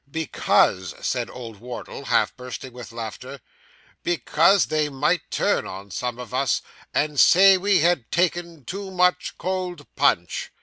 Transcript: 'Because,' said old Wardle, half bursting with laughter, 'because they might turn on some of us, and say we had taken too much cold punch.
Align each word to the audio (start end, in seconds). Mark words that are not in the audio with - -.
'Because,' 0.09 0.95
said 0.99 1.29
old 1.29 1.57
Wardle, 1.57 2.05
half 2.05 2.35
bursting 2.35 2.73
with 2.73 2.91
laughter, 2.91 3.39
'because 4.01 4.65
they 4.65 4.89
might 4.89 5.29
turn 5.29 5.67
on 5.67 5.91
some 5.91 6.17
of 6.17 6.33
us, 6.33 6.63
and 6.91 7.19
say 7.19 7.55
we 7.55 7.81
had 7.81 8.09
taken 8.09 8.65
too 8.65 8.89
much 8.89 9.37
cold 9.37 9.85
punch. 9.95 10.51